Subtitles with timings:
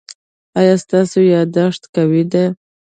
[0.59, 2.45] ایا ستاسو یادښت قوي دی؟